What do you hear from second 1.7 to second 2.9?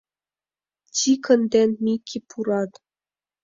Мики пурат.